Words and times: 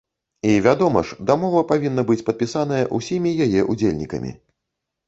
І, 0.41 0.53
вядома 0.67 1.03
ж, 1.09 1.17
дамова 1.31 1.61
павінна 1.73 2.07
быць 2.09 2.25
падпісаная 2.31 2.83
ўсімі 2.97 3.39
яе 3.49 3.71
ўдзельнікамі. 3.71 4.37